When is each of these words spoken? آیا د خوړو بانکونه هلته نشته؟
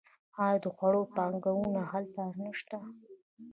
آیا 0.43 0.57
د 0.63 0.65
خوړو 0.75 1.01
بانکونه 1.15 1.81
هلته 1.91 2.21
نشته؟ 2.43 2.77